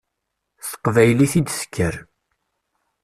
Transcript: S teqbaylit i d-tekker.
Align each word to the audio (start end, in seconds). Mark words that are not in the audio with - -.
S 0.61 0.65
teqbaylit 0.71 1.33
i 1.39 1.41
d-tekker. 1.41 1.95